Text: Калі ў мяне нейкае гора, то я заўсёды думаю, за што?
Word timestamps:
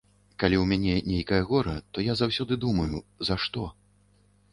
Калі 0.43 0.55
ў 0.59 0.61
мяне 0.71 0.95
нейкае 1.11 1.37
гора, 1.49 1.75
то 1.97 2.05
я 2.05 2.13
заўсёды 2.21 2.57
думаю, 2.65 2.97
за 3.31 3.35
што? 3.45 3.67